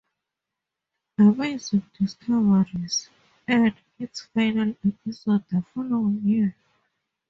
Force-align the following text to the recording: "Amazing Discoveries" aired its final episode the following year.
"Amazing 1.19 1.85
Discoveries" 1.99 3.11
aired 3.47 3.75
its 3.99 4.21
final 4.33 4.75
episode 4.83 5.45
the 5.51 5.63
following 5.75 6.21
year. 6.23 6.55